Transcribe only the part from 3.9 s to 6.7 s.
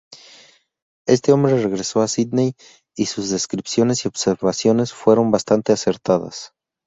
y observaciones fueron bastante acertadas.